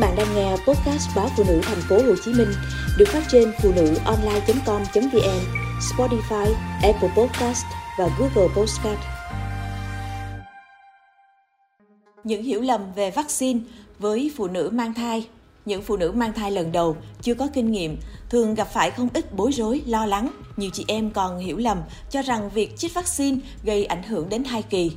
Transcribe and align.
bạn 0.00 0.16
đang 0.16 0.34
nghe 0.34 0.50
podcast 0.50 1.08
báo 1.16 1.28
phụ 1.36 1.44
nữ 1.48 1.60
thành 1.62 1.80
phố 1.88 1.96
Hồ 1.96 2.14
Chí 2.24 2.32
Minh 2.32 2.48
được 2.98 3.08
phát 3.08 3.22
trên 3.28 3.52
phụ 3.62 3.72
nữ 3.76 3.94
online.com.vn, 4.04 5.40
Spotify, 5.80 6.52
Apple 6.82 7.10
Podcast 7.16 7.64
và 7.98 8.08
Google 8.18 8.54
Podcast. 8.56 9.00
Những 12.24 12.42
hiểu 12.42 12.60
lầm 12.60 12.92
về 12.92 13.10
vaccine 13.10 13.60
với 13.98 14.32
phụ 14.36 14.48
nữ 14.48 14.70
mang 14.72 14.94
thai 14.94 15.26
những 15.64 15.82
phụ 15.82 15.96
nữ 15.96 16.12
mang 16.12 16.32
thai 16.32 16.50
lần 16.50 16.72
đầu 16.72 16.96
chưa 17.22 17.34
có 17.34 17.48
kinh 17.52 17.72
nghiệm 17.72 17.96
thường 18.30 18.54
gặp 18.54 18.68
phải 18.72 18.90
không 18.90 19.08
ít 19.14 19.34
bối 19.34 19.52
rối, 19.52 19.82
lo 19.86 20.06
lắng. 20.06 20.30
Nhiều 20.56 20.70
chị 20.72 20.84
em 20.88 21.10
còn 21.10 21.38
hiểu 21.38 21.56
lầm 21.56 21.82
cho 22.10 22.22
rằng 22.22 22.50
việc 22.50 22.78
chích 22.78 22.94
vaccine 22.94 23.38
gây 23.64 23.84
ảnh 23.84 24.02
hưởng 24.02 24.28
đến 24.28 24.44
thai 24.44 24.62
kỳ. 24.62 24.92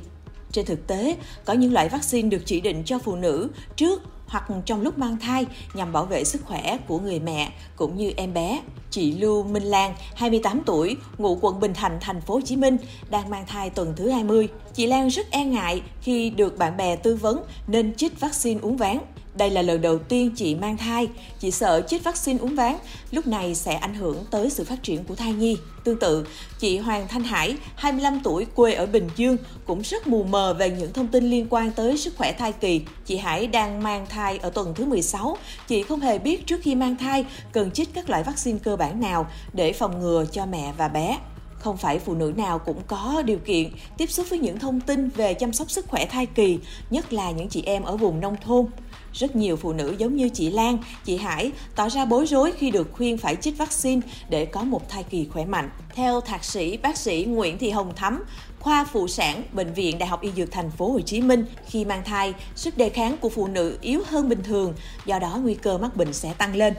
Trên 0.52 0.66
thực 0.66 0.86
tế, 0.86 1.16
có 1.44 1.52
những 1.52 1.72
loại 1.72 1.88
vaccine 1.88 2.28
được 2.28 2.42
chỉ 2.44 2.60
định 2.60 2.82
cho 2.84 2.98
phụ 2.98 3.16
nữ 3.16 3.48
trước 3.76 4.02
hoặc 4.26 4.44
trong 4.66 4.80
lúc 4.80 4.98
mang 4.98 5.18
thai 5.18 5.46
nhằm 5.74 5.92
bảo 5.92 6.04
vệ 6.04 6.24
sức 6.24 6.44
khỏe 6.44 6.78
của 6.88 6.98
người 6.98 7.20
mẹ 7.20 7.52
cũng 7.76 7.96
như 7.96 8.12
em 8.16 8.34
bé. 8.34 8.60
Chị 8.90 9.12
Lưu 9.12 9.42
Minh 9.42 9.62
Lan, 9.62 9.94
28 10.14 10.62
tuổi, 10.66 10.96
ngụ 11.18 11.38
quận 11.40 11.60
Bình 11.60 11.74
Thạnh, 11.74 11.98
thành 12.00 12.20
phố 12.20 12.34
Hồ 12.34 12.40
Chí 12.44 12.56
Minh, 12.56 12.76
đang 13.10 13.30
mang 13.30 13.46
thai 13.46 13.70
tuần 13.70 13.92
thứ 13.96 14.10
20. 14.10 14.48
Chị 14.74 14.86
Lan 14.86 15.08
rất 15.08 15.30
e 15.30 15.44
ngại 15.44 15.82
khi 16.00 16.30
được 16.30 16.58
bạn 16.58 16.76
bè 16.76 16.96
tư 16.96 17.16
vấn 17.16 17.42
nên 17.66 17.94
chích 17.94 18.20
vaccine 18.20 18.60
uống 18.60 18.76
ván. 18.76 18.98
Đây 19.34 19.50
là 19.50 19.62
lần 19.62 19.80
đầu 19.80 19.98
tiên 19.98 20.30
chị 20.36 20.54
mang 20.54 20.76
thai, 20.76 21.08
chị 21.40 21.50
sợ 21.50 21.82
chích 21.88 22.04
vaccine 22.04 22.38
uống 22.38 22.54
ván, 22.54 22.76
lúc 23.10 23.26
này 23.26 23.54
sẽ 23.54 23.74
ảnh 23.74 23.94
hưởng 23.94 24.24
tới 24.30 24.50
sự 24.50 24.64
phát 24.64 24.82
triển 24.82 25.04
của 25.04 25.14
thai 25.14 25.32
nhi. 25.32 25.56
Tương 25.84 25.98
tự, 25.98 26.26
chị 26.58 26.78
Hoàng 26.78 27.08
Thanh 27.08 27.24
Hải, 27.24 27.56
25 27.76 28.20
tuổi, 28.24 28.46
quê 28.54 28.72
ở 28.72 28.86
Bình 28.86 29.08
Dương, 29.16 29.36
cũng 29.66 29.80
rất 29.80 30.06
mù 30.06 30.22
mờ 30.22 30.54
về 30.54 30.70
những 30.70 30.92
thông 30.92 31.08
tin 31.08 31.30
liên 31.30 31.46
quan 31.50 31.70
tới 31.70 31.98
sức 31.98 32.14
khỏe 32.16 32.32
thai 32.32 32.52
kỳ. 32.52 32.80
Chị 33.06 33.16
Hải 33.16 33.46
đang 33.46 33.82
mang 33.82 34.06
thai 34.08 34.38
ở 34.38 34.50
tuần 34.50 34.74
thứ 34.74 34.84
16. 34.84 35.36
Chị 35.68 35.82
không 35.82 36.00
hề 36.00 36.18
biết 36.18 36.46
trước 36.46 36.60
khi 36.62 36.74
mang 36.74 36.96
thai 36.96 37.24
cần 37.52 37.70
chích 37.70 37.94
các 37.94 38.10
loại 38.10 38.22
vaccine 38.22 38.58
cơ 38.62 38.76
bản 38.76 39.00
nào 39.00 39.26
để 39.52 39.72
phòng 39.72 40.00
ngừa 40.00 40.24
cho 40.32 40.46
mẹ 40.46 40.72
và 40.78 40.88
bé 40.88 41.18
không 41.64 41.76
phải 41.76 41.98
phụ 41.98 42.14
nữ 42.14 42.32
nào 42.36 42.58
cũng 42.58 42.80
có 42.86 43.22
điều 43.24 43.38
kiện 43.38 43.70
tiếp 43.96 44.10
xúc 44.10 44.26
với 44.30 44.38
những 44.38 44.58
thông 44.58 44.80
tin 44.80 45.08
về 45.08 45.34
chăm 45.34 45.52
sóc 45.52 45.70
sức 45.70 45.88
khỏe 45.88 46.06
thai 46.06 46.26
kỳ, 46.26 46.58
nhất 46.90 47.12
là 47.12 47.30
những 47.30 47.48
chị 47.48 47.62
em 47.66 47.82
ở 47.82 47.96
vùng 47.96 48.20
nông 48.20 48.36
thôn. 48.44 48.66
Rất 49.12 49.36
nhiều 49.36 49.56
phụ 49.56 49.72
nữ 49.72 49.94
giống 49.98 50.16
như 50.16 50.28
chị 50.28 50.50
Lan, 50.50 50.78
chị 51.04 51.16
Hải 51.16 51.52
tỏ 51.76 51.88
ra 51.88 52.04
bối 52.04 52.26
rối 52.26 52.52
khi 52.52 52.70
được 52.70 52.88
khuyên 52.92 53.18
phải 53.18 53.36
chích 53.36 53.58
vaccine 53.58 54.00
để 54.28 54.46
có 54.46 54.62
một 54.62 54.88
thai 54.88 55.02
kỳ 55.02 55.26
khỏe 55.32 55.44
mạnh. 55.44 55.70
Theo 55.94 56.20
thạc 56.20 56.44
sĩ 56.44 56.76
bác 56.76 56.96
sĩ 56.96 57.24
Nguyễn 57.28 57.58
Thị 57.58 57.70
Hồng 57.70 57.92
Thắm, 57.96 58.24
khoa 58.60 58.84
phụ 58.84 59.08
sản 59.08 59.42
bệnh 59.52 59.72
viện 59.74 59.98
Đại 59.98 60.08
học 60.08 60.20
Y 60.20 60.30
Dược 60.36 60.50
thành 60.50 60.70
phố 60.70 60.92
Hồ 60.92 61.00
Chí 61.00 61.20
Minh 61.20 61.46
khi 61.66 61.84
mang 61.84 62.04
thai, 62.04 62.34
sức 62.54 62.76
đề 62.76 62.88
kháng 62.88 63.16
của 63.18 63.28
phụ 63.28 63.46
nữ 63.46 63.78
yếu 63.80 64.02
hơn 64.06 64.28
bình 64.28 64.42
thường, 64.42 64.74
do 65.06 65.18
đó 65.18 65.38
nguy 65.42 65.54
cơ 65.54 65.78
mắc 65.78 65.96
bệnh 65.96 66.12
sẽ 66.12 66.32
tăng 66.38 66.56
lên. 66.56 66.74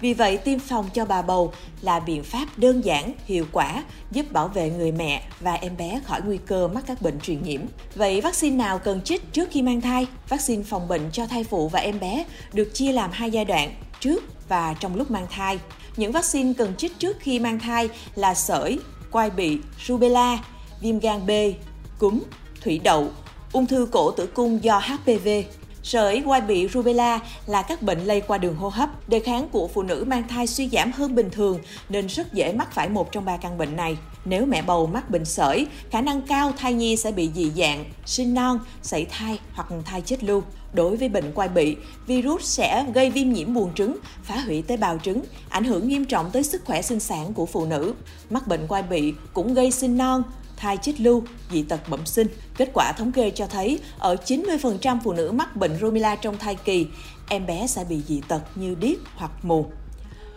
Vì 0.00 0.14
vậy, 0.14 0.36
tiêm 0.36 0.58
phòng 0.58 0.88
cho 0.94 1.04
bà 1.04 1.22
bầu 1.22 1.52
là 1.82 2.00
biện 2.00 2.22
pháp 2.22 2.46
đơn 2.56 2.84
giản, 2.84 3.12
hiệu 3.24 3.46
quả, 3.52 3.84
giúp 4.10 4.32
bảo 4.32 4.48
vệ 4.48 4.70
người 4.70 4.92
mẹ 4.92 5.22
và 5.40 5.52
em 5.52 5.76
bé 5.76 6.00
khỏi 6.04 6.20
nguy 6.24 6.38
cơ 6.46 6.68
mắc 6.68 6.84
các 6.86 7.02
bệnh 7.02 7.20
truyền 7.20 7.42
nhiễm. 7.42 7.60
Vậy 7.94 8.20
vaccine 8.20 8.56
nào 8.56 8.78
cần 8.78 9.00
chích 9.02 9.32
trước 9.32 9.48
khi 9.50 9.62
mang 9.62 9.80
thai? 9.80 10.06
Vaccine 10.28 10.62
phòng 10.62 10.88
bệnh 10.88 11.10
cho 11.12 11.26
thai 11.26 11.44
phụ 11.44 11.68
và 11.68 11.80
em 11.80 12.00
bé 12.00 12.24
được 12.52 12.70
chia 12.74 12.92
làm 12.92 13.10
hai 13.12 13.30
giai 13.30 13.44
đoạn, 13.44 13.74
trước 14.00 14.24
và 14.48 14.74
trong 14.80 14.96
lúc 14.96 15.10
mang 15.10 15.26
thai. 15.30 15.58
Những 15.96 16.12
vaccine 16.12 16.52
cần 16.58 16.74
chích 16.76 16.98
trước 16.98 17.16
khi 17.20 17.38
mang 17.38 17.58
thai 17.58 17.88
là 18.14 18.34
sởi, 18.34 18.78
quai 19.10 19.30
bị, 19.30 19.58
rubella, 19.86 20.38
viêm 20.80 20.98
gan 20.98 21.26
B, 21.26 21.30
cúm, 21.98 22.20
thủy 22.62 22.80
đậu, 22.84 23.08
ung 23.52 23.66
thư 23.66 23.88
cổ 23.92 24.10
tử 24.10 24.26
cung 24.26 24.64
do 24.64 24.78
HPV, 24.78 25.28
Sởi, 25.82 26.22
quai 26.26 26.40
bị, 26.40 26.68
rubella 26.68 27.20
là 27.46 27.62
các 27.62 27.82
bệnh 27.82 27.98
lây 27.98 28.20
qua 28.20 28.38
đường 28.38 28.56
hô 28.56 28.68
hấp. 28.68 29.08
Đề 29.08 29.20
kháng 29.20 29.48
của 29.48 29.68
phụ 29.68 29.82
nữ 29.82 30.04
mang 30.08 30.28
thai 30.28 30.46
suy 30.46 30.68
giảm 30.68 30.92
hơn 30.92 31.14
bình 31.14 31.30
thường 31.30 31.58
nên 31.88 32.06
rất 32.06 32.32
dễ 32.32 32.52
mắc 32.52 32.72
phải 32.72 32.88
một 32.88 33.12
trong 33.12 33.24
ba 33.24 33.36
căn 33.36 33.58
bệnh 33.58 33.76
này. 33.76 33.96
Nếu 34.24 34.46
mẹ 34.46 34.62
bầu 34.62 34.86
mắc 34.86 35.10
bệnh 35.10 35.24
sởi, 35.24 35.66
khả 35.90 36.00
năng 36.00 36.22
cao 36.22 36.52
thai 36.58 36.74
nhi 36.74 36.96
sẽ 36.96 37.12
bị 37.12 37.30
dị 37.34 37.50
dạng, 37.56 37.84
sinh 38.06 38.34
non, 38.34 38.58
sảy 38.82 39.04
thai 39.10 39.38
hoặc 39.52 39.66
thai 39.84 40.00
chết 40.00 40.24
lưu. 40.24 40.42
Đối 40.72 40.96
với 40.96 41.08
bệnh 41.08 41.32
quai 41.32 41.48
bị, 41.48 41.76
virus 42.06 42.44
sẽ 42.44 42.86
gây 42.94 43.10
viêm 43.10 43.32
nhiễm 43.32 43.54
buồng 43.54 43.74
trứng, 43.74 43.96
phá 44.22 44.36
hủy 44.36 44.62
tế 44.62 44.76
bào 44.76 44.98
trứng, 44.98 45.22
ảnh 45.48 45.64
hưởng 45.64 45.88
nghiêm 45.88 46.04
trọng 46.04 46.30
tới 46.30 46.42
sức 46.42 46.64
khỏe 46.64 46.82
sinh 46.82 47.00
sản 47.00 47.32
của 47.34 47.46
phụ 47.46 47.66
nữ. 47.66 47.94
Mắc 48.30 48.46
bệnh 48.46 48.66
quai 48.66 48.82
bị 48.82 49.14
cũng 49.32 49.54
gây 49.54 49.70
sinh 49.70 49.96
non, 49.96 50.22
thai 50.60 50.76
chết 50.76 51.00
lưu, 51.00 51.22
dị 51.50 51.62
tật 51.62 51.80
bẩm 51.88 52.06
sinh. 52.06 52.26
Kết 52.56 52.70
quả 52.74 52.92
thống 52.92 53.12
kê 53.12 53.30
cho 53.30 53.46
thấy 53.46 53.78
ở 53.98 54.16
90% 54.26 54.98
phụ 55.04 55.12
nữ 55.12 55.32
mắc 55.32 55.56
bệnh 55.56 55.78
rubella 55.80 56.16
trong 56.16 56.38
thai 56.38 56.54
kỳ, 56.54 56.86
em 57.28 57.46
bé 57.46 57.66
sẽ 57.66 57.84
bị 57.84 58.00
dị 58.08 58.20
tật 58.28 58.42
như 58.54 58.74
điếc 58.74 58.98
hoặc 59.14 59.32
mù. 59.42 59.66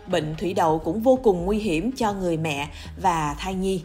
Bệnh 0.07 0.35
thủy 0.38 0.53
đậu 0.53 0.79
cũng 0.79 1.01
vô 1.01 1.19
cùng 1.23 1.45
nguy 1.45 1.57
hiểm 1.57 1.91
cho 1.91 2.13
người 2.13 2.38
mẹ 2.38 2.69
và 3.01 3.35
thai 3.39 3.53
nhi. 3.53 3.81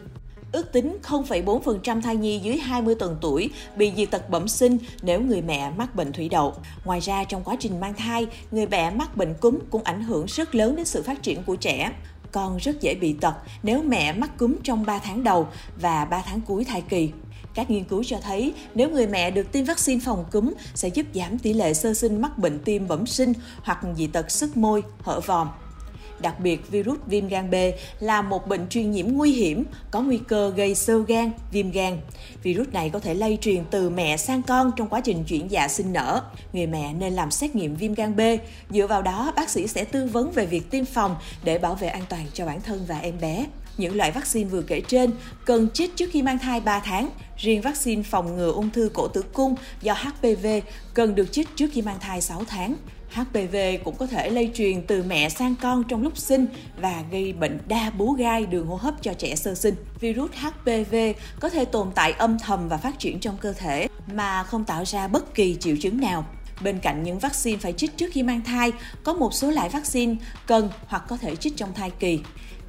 Ước 0.51 0.71
tính 0.71 0.97
0,4% 1.03 2.01
thai 2.01 2.15
nhi 2.15 2.39
dưới 2.43 2.57
20 2.57 2.95
tuần 2.95 3.17
tuổi 3.21 3.49
bị 3.75 3.93
dị 3.95 4.05
tật 4.05 4.29
bẩm 4.29 4.47
sinh 4.47 4.77
nếu 5.01 5.21
người 5.21 5.41
mẹ 5.41 5.71
mắc 5.77 5.95
bệnh 5.95 6.11
thủy 6.11 6.29
đậu. 6.29 6.53
Ngoài 6.85 6.99
ra, 6.99 7.23
trong 7.23 7.43
quá 7.43 7.55
trình 7.59 7.79
mang 7.79 7.93
thai, 7.93 8.27
người 8.51 8.67
mẹ 8.67 8.91
mắc 8.91 9.17
bệnh 9.17 9.33
cúm 9.33 9.59
cũng 9.69 9.83
ảnh 9.83 10.03
hưởng 10.03 10.25
rất 10.25 10.55
lớn 10.55 10.75
đến 10.75 10.85
sự 10.85 11.03
phát 11.03 11.23
triển 11.23 11.43
của 11.43 11.55
trẻ 11.55 11.91
con 12.31 12.57
rất 12.57 12.81
dễ 12.81 12.95
bị 12.95 13.15
tật 13.21 13.33
nếu 13.63 13.83
mẹ 13.83 14.13
mắc 14.13 14.37
cúm 14.37 14.55
trong 14.63 14.85
3 14.85 14.99
tháng 14.99 15.23
đầu 15.23 15.47
và 15.81 16.05
3 16.05 16.21
tháng 16.25 16.41
cuối 16.41 16.65
thai 16.65 16.81
kỳ. 16.81 17.11
Các 17.53 17.71
nghiên 17.71 17.83
cứu 17.83 18.03
cho 18.03 18.17
thấy 18.21 18.53
nếu 18.75 18.89
người 18.89 19.07
mẹ 19.07 19.31
được 19.31 19.51
tiêm 19.51 19.65
vaccine 19.65 20.01
phòng 20.05 20.25
cúm 20.31 20.53
sẽ 20.75 20.87
giúp 20.87 21.05
giảm 21.13 21.39
tỷ 21.39 21.53
lệ 21.53 21.73
sơ 21.73 21.93
sinh 21.93 22.21
mắc 22.21 22.37
bệnh 22.37 22.59
tim 22.59 22.87
bẩm 22.87 23.05
sinh 23.05 23.33
hoặc 23.63 23.79
dị 23.95 24.07
tật 24.07 24.31
sức 24.31 24.57
môi, 24.57 24.83
hở 25.01 25.19
vòm. 25.19 25.47
Đặc 26.21 26.39
biệt, 26.39 26.71
virus 26.71 26.97
viêm 27.07 27.27
gan 27.27 27.51
B 27.51 27.55
là 27.99 28.21
một 28.21 28.47
bệnh 28.47 28.67
truyền 28.69 28.91
nhiễm 28.91 29.07
nguy 29.07 29.31
hiểm, 29.31 29.65
có 29.91 30.01
nguy 30.01 30.17
cơ 30.17 30.53
gây 30.55 30.75
sơ 30.75 31.03
gan, 31.07 31.31
viêm 31.51 31.71
gan. 31.71 31.97
Virus 32.43 32.67
này 32.67 32.89
có 32.89 32.99
thể 32.99 33.13
lây 33.13 33.37
truyền 33.41 33.63
từ 33.71 33.89
mẹ 33.89 34.17
sang 34.17 34.41
con 34.41 34.71
trong 34.75 34.87
quá 34.87 35.01
trình 35.01 35.23
chuyển 35.23 35.51
dạ 35.51 35.67
sinh 35.67 35.93
nở. 35.93 36.21
Người 36.53 36.67
mẹ 36.67 36.93
nên 36.93 37.13
làm 37.13 37.31
xét 37.31 37.55
nghiệm 37.55 37.75
viêm 37.75 37.93
gan 37.93 38.15
B. 38.15 38.21
Dựa 38.69 38.87
vào 38.87 39.01
đó, 39.01 39.33
bác 39.35 39.49
sĩ 39.49 39.67
sẽ 39.67 39.83
tư 39.83 40.05
vấn 40.05 40.31
về 40.31 40.45
việc 40.45 40.71
tiêm 40.71 40.85
phòng 40.85 41.15
để 41.43 41.57
bảo 41.57 41.75
vệ 41.75 41.87
an 41.87 42.03
toàn 42.09 42.25
cho 42.33 42.45
bản 42.45 42.61
thân 42.61 42.85
và 42.87 42.99
em 42.99 43.19
bé. 43.21 43.45
Những 43.77 43.95
loại 43.95 44.11
vaccine 44.11 44.49
vừa 44.49 44.61
kể 44.61 44.81
trên 44.87 45.11
cần 45.45 45.69
chích 45.73 45.95
trước 45.95 46.09
khi 46.11 46.21
mang 46.21 46.39
thai 46.39 46.59
3 46.59 46.79
tháng. 46.79 47.09
Riêng 47.37 47.61
vaccine 47.61 48.03
phòng 48.03 48.37
ngừa 48.37 48.51
ung 48.51 48.69
thư 48.69 48.91
cổ 48.93 49.07
tử 49.07 49.21
cung 49.33 49.55
do 49.81 49.93
HPV 49.93 50.47
cần 50.93 51.15
được 51.15 51.31
chích 51.31 51.49
trước 51.55 51.67
khi 51.73 51.81
mang 51.81 51.99
thai 51.99 52.21
6 52.21 52.43
tháng. 52.47 52.75
HPV 53.13 53.55
cũng 53.83 53.95
có 53.95 54.07
thể 54.07 54.29
lây 54.29 54.51
truyền 54.53 54.81
từ 54.81 55.03
mẹ 55.03 55.29
sang 55.29 55.55
con 55.61 55.83
trong 55.83 56.03
lúc 56.03 56.17
sinh 56.17 56.47
và 56.81 57.03
gây 57.11 57.33
bệnh 57.33 57.59
đa 57.67 57.89
bú 57.89 58.11
gai, 58.11 58.45
đường 58.45 58.67
hô 58.67 58.75
hấp 58.75 58.93
cho 59.01 59.13
trẻ 59.13 59.35
sơ 59.35 59.55
sinh. 59.55 59.75
Virus 59.99 60.31
HPV 60.31 60.95
có 61.39 61.49
thể 61.49 61.65
tồn 61.65 61.91
tại 61.95 62.11
âm 62.11 62.39
thầm 62.39 62.69
và 62.69 62.77
phát 62.77 62.99
triển 62.99 63.19
trong 63.19 63.37
cơ 63.37 63.53
thể 63.53 63.87
mà 64.13 64.43
không 64.43 64.65
tạo 64.65 64.83
ra 64.85 65.07
bất 65.07 65.35
kỳ 65.35 65.55
triệu 65.59 65.75
chứng 65.81 66.01
nào. 66.01 66.25
Bên 66.63 66.79
cạnh 66.79 67.03
những 67.03 67.19
vaccine 67.19 67.57
phải 67.57 67.73
chích 67.73 67.97
trước 67.97 68.07
khi 68.11 68.23
mang 68.23 68.41
thai, 68.43 68.71
có 69.03 69.13
một 69.13 69.33
số 69.33 69.51
loại 69.51 69.69
vaccine 69.69 70.15
cần 70.47 70.69
hoặc 70.87 71.03
có 71.07 71.17
thể 71.17 71.35
chích 71.35 71.57
trong 71.57 71.73
thai 71.73 71.91
kỳ. 71.99 72.19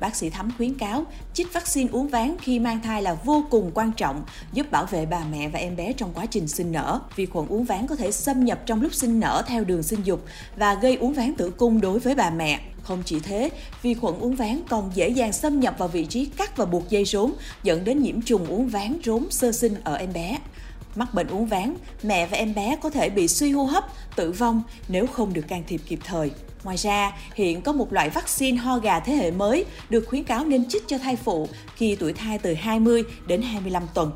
Bác 0.01 0.17
sĩ 0.17 0.31
Thắm 0.31 0.51
khuyến 0.57 0.75
cáo 0.75 1.05
chích 1.35 1.53
vaccine 1.53 1.91
uống 1.93 2.09
ván 2.09 2.37
khi 2.43 2.59
mang 2.59 2.81
thai 2.83 3.03
là 3.03 3.15
vô 3.15 3.45
cùng 3.51 3.71
quan 3.75 3.93
trọng, 3.97 4.25
giúp 4.53 4.71
bảo 4.71 4.87
vệ 4.87 5.07
bà 5.07 5.25
mẹ 5.31 5.49
và 5.49 5.59
em 5.59 5.77
bé 5.77 5.93
trong 5.93 6.13
quá 6.15 6.27
trình 6.27 6.49
sinh 6.49 6.73
nở. 6.73 7.01
Vi 7.17 7.27
khuẩn 7.27 7.47
uống 7.49 7.65
ván 7.65 7.87
có 7.87 7.97
thể 7.97 8.11
xâm 8.11 8.45
nhập 8.45 8.61
trong 8.67 8.83
lúc 8.83 8.95
sinh 8.95 9.21
nở 9.21 9.43
theo 9.47 9.65
đường 9.65 9.83
sinh 9.83 10.03
dục 10.03 10.25
và 10.57 10.75
gây 10.75 10.97
uống 10.97 11.13
ván 11.13 11.35
tử 11.35 11.51
cung 11.51 11.81
đối 11.81 11.99
với 11.99 12.15
bà 12.15 12.31
mẹ. 12.31 12.61
Không 12.83 13.03
chỉ 13.05 13.21
thế, 13.21 13.51
vi 13.83 13.95
khuẩn 13.95 14.19
uống 14.19 14.37
ván 14.37 14.61
còn 14.69 14.91
dễ 14.95 15.09
dàng 15.09 15.33
xâm 15.33 15.61
nhập 15.61 15.75
vào 15.79 15.89
vị 15.89 16.05
trí 16.05 16.25
cắt 16.25 16.57
và 16.57 16.65
buộc 16.65 16.91
dây 16.91 17.05
rốn, 17.05 17.33
dẫn 17.63 17.85
đến 17.85 18.03
nhiễm 18.03 18.23
trùng 18.23 18.47
uống 18.47 18.69
ván 18.69 18.99
rốn 19.05 19.27
sơ 19.31 19.53
sinh 19.53 19.75
ở 19.85 19.95
em 19.95 20.13
bé. 20.13 20.39
Mắc 20.95 21.15
bệnh 21.15 21.27
uống 21.27 21.47
ván, 21.47 21.75
mẹ 22.03 22.27
và 22.27 22.37
em 22.37 22.55
bé 22.55 22.77
có 22.83 22.91
thể 22.91 23.11
bị 23.11 23.29
suy 23.29 23.53
hô 23.53 23.65
hấp, 23.65 23.85
tử 24.17 24.33
vong 24.33 24.63
nếu 24.89 25.07
không 25.07 25.33
được 25.33 25.45
can 25.49 25.63
thiệp 25.67 25.81
kịp 25.87 25.99
thời. 26.05 26.31
Ngoài 26.65 26.77
ra, 26.77 27.13
hiện 27.35 27.63
có 27.63 27.73
một 27.73 27.93
loại 27.93 28.11
vaccine 28.11 28.57
ho 28.57 28.79
gà 28.79 29.01
thế 29.01 29.13
hệ 29.13 29.31
mới 29.31 29.65
được 29.91 30.05
khuyến 30.09 30.25
cáo 30.25 30.45
nên 30.45 30.69
chích 30.69 30.89
cho 30.89 30.99
thai 30.99 31.17
phụ 31.17 31.49
khi 31.75 31.97
tuổi 31.97 32.13
thai 32.13 32.39
từ 32.39 32.55
20 32.55 33.05
đến 33.27 33.43
25 33.43 33.83
tuần. 33.95 34.13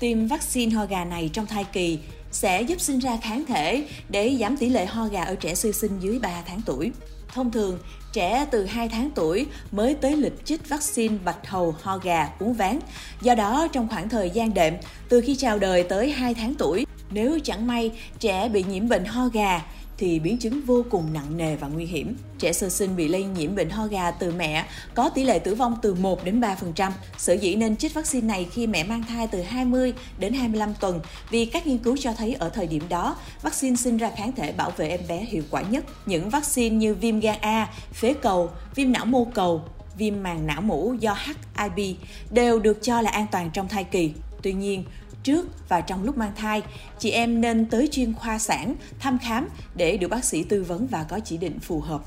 Tiêm 0.00 0.26
vaccine 0.26 0.74
ho 0.74 0.86
gà 0.86 1.04
này 1.04 1.30
trong 1.32 1.46
thai 1.46 1.64
kỳ 1.64 1.98
sẽ 2.32 2.62
giúp 2.62 2.80
sinh 2.80 2.98
ra 2.98 3.16
kháng 3.22 3.44
thể 3.46 3.88
để 4.08 4.36
giảm 4.40 4.56
tỷ 4.56 4.68
lệ 4.68 4.86
ho 4.86 5.06
gà 5.06 5.22
ở 5.22 5.34
trẻ 5.34 5.54
sơ 5.54 5.72
sinh 5.72 6.00
dưới 6.00 6.18
3 6.18 6.42
tháng 6.46 6.60
tuổi. 6.66 6.92
Thông 7.34 7.52
thường, 7.52 7.78
trẻ 8.12 8.46
từ 8.50 8.64
2 8.64 8.88
tháng 8.88 9.10
tuổi 9.14 9.46
mới 9.72 9.94
tới 9.94 10.16
lịch 10.16 10.44
chích 10.44 10.68
vaccine 10.68 11.18
bạch 11.24 11.46
hầu 11.46 11.74
ho 11.82 11.98
gà 11.98 12.28
uống 12.38 12.54
ván. 12.54 12.78
Do 13.22 13.34
đó, 13.34 13.68
trong 13.72 13.88
khoảng 13.88 14.08
thời 14.08 14.30
gian 14.30 14.54
đệm, 14.54 14.74
từ 15.08 15.20
khi 15.20 15.36
chào 15.36 15.58
đời 15.58 15.82
tới 15.82 16.10
2 16.10 16.34
tháng 16.34 16.54
tuổi, 16.54 16.86
nếu 17.10 17.38
chẳng 17.44 17.66
may 17.66 17.90
trẻ 18.18 18.48
bị 18.48 18.64
nhiễm 18.68 18.88
bệnh 18.88 19.04
ho 19.04 19.28
gà, 19.32 19.62
thì 20.02 20.18
biến 20.18 20.38
chứng 20.38 20.60
vô 20.66 20.84
cùng 20.90 21.12
nặng 21.12 21.36
nề 21.36 21.56
và 21.56 21.68
nguy 21.68 21.84
hiểm. 21.84 22.16
Trẻ 22.38 22.52
sơ 22.52 22.68
sinh 22.68 22.96
bị 22.96 23.08
lây 23.08 23.24
nhiễm 23.24 23.54
bệnh 23.54 23.70
ho 23.70 23.86
gà 23.86 24.10
từ 24.10 24.32
mẹ 24.32 24.64
có 24.94 25.08
tỷ 25.08 25.24
lệ 25.24 25.38
tử 25.38 25.54
vong 25.54 25.76
từ 25.82 25.94
1 25.94 26.24
đến 26.24 26.40
3%. 26.40 26.90
Sở 27.18 27.32
dĩ 27.32 27.54
nên 27.54 27.76
chích 27.76 27.94
vaccine 27.94 28.26
này 28.26 28.46
khi 28.52 28.66
mẹ 28.66 28.84
mang 28.84 29.02
thai 29.08 29.26
từ 29.26 29.42
20 29.42 29.92
đến 30.18 30.32
25 30.32 30.74
tuần 30.80 31.00
vì 31.30 31.44
các 31.44 31.66
nghiên 31.66 31.78
cứu 31.78 31.96
cho 32.00 32.12
thấy 32.12 32.34
ở 32.34 32.48
thời 32.48 32.66
điểm 32.66 32.82
đó, 32.88 33.16
vaccine 33.42 33.76
sinh 33.76 33.96
ra 33.96 34.10
kháng 34.16 34.32
thể 34.32 34.52
bảo 34.52 34.70
vệ 34.70 34.88
em 34.88 35.00
bé 35.08 35.26
hiệu 35.28 35.42
quả 35.50 35.62
nhất. 35.62 35.84
Những 36.06 36.30
vaccine 36.30 36.76
như 36.76 36.94
viêm 36.94 37.20
gan 37.20 37.36
A, 37.40 37.68
phế 37.92 38.14
cầu, 38.14 38.50
viêm 38.74 38.92
não 38.92 39.04
mô 39.04 39.24
cầu, 39.24 39.62
viêm 39.98 40.22
màng 40.22 40.46
não 40.46 40.60
mũ 40.60 40.94
do 41.00 41.16
HIV 41.56 41.96
đều 42.30 42.58
được 42.58 42.78
cho 42.82 43.00
là 43.00 43.10
an 43.10 43.26
toàn 43.32 43.50
trong 43.52 43.68
thai 43.68 43.84
kỳ. 43.84 44.12
Tuy 44.42 44.52
nhiên, 44.52 44.84
trước 45.22 45.68
và 45.68 45.80
trong 45.80 46.04
lúc 46.04 46.18
mang 46.18 46.32
thai, 46.36 46.62
chị 46.98 47.10
em 47.10 47.40
nên 47.40 47.66
tới 47.66 47.88
chuyên 47.92 48.14
khoa 48.14 48.38
sản 48.38 48.74
thăm 48.98 49.18
khám 49.18 49.48
để 49.74 49.96
được 49.96 50.08
bác 50.08 50.24
sĩ 50.24 50.44
tư 50.44 50.62
vấn 50.62 50.86
và 50.86 51.04
có 51.04 51.20
chỉ 51.24 51.36
định 51.36 51.60
phù 51.60 51.80
hợp. 51.80 52.04